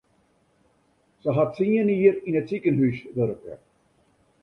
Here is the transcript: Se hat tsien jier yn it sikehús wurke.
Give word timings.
Se 1.21 1.31
hat 1.39 1.51
tsien 1.53 1.89
jier 1.97 2.15
yn 2.27 2.39
it 2.39 2.47
sikehús 2.49 2.97
wurke. 3.15 3.55